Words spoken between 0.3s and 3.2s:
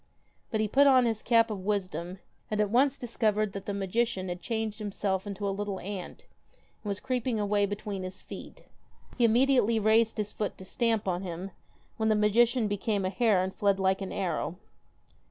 But he put on his cap of wisdom, and at once dis